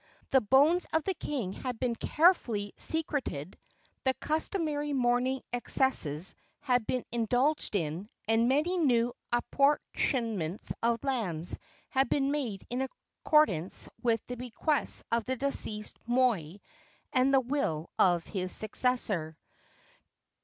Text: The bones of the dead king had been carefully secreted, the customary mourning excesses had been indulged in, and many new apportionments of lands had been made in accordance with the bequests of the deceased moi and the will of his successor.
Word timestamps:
The 0.31 0.41
bones 0.41 0.87
of 0.93 1.03
the 1.03 1.13
dead 1.13 1.19
king 1.19 1.53
had 1.53 1.79
been 1.79 1.95
carefully 1.95 2.73
secreted, 2.75 3.55
the 4.03 4.15
customary 4.15 4.93
mourning 4.93 5.43
excesses 5.53 6.33
had 6.61 6.87
been 6.87 7.03
indulged 7.11 7.75
in, 7.75 8.09
and 8.27 8.49
many 8.49 8.79
new 8.79 9.13
apportionments 9.31 10.73
of 10.81 11.03
lands 11.03 11.59
had 11.89 12.09
been 12.09 12.31
made 12.31 12.65
in 12.71 12.87
accordance 13.23 13.89
with 14.01 14.25
the 14.25 14.37
bequests 14.37 15.03
of 15.11 15.25
the 15.25 15.35
deceased 15.35 15.99
moi 16.07 16.53
and 17.13 17.31
the 17.31 17.39
will 17.39 17.91
of 17.99 18.23
his 18.23 18.51
successor. 18.51 19.37